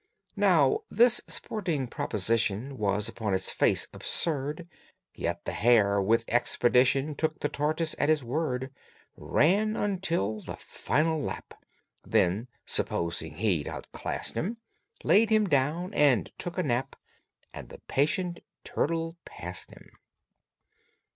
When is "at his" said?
7.99-8.23